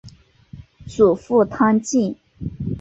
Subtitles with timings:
[0.87, 2.15] 祖父汤敬。